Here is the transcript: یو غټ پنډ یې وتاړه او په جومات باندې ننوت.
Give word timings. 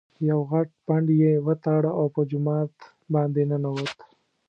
یو 0.29 0.39
غټ 0.51 0.69
پنډ 0.85 1.07
یې 1.21 1.31
وتاړه 1.47 1.91
او 1.99 2.05
په 2.15 2.21
جومات 2.29 2.71
باندې 3.13 3.41
ننوت. 3.49 3.97